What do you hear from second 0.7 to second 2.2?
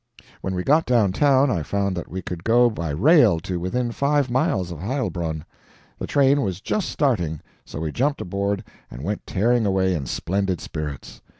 downtown I found that